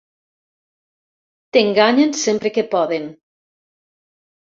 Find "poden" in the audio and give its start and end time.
2.73-3.05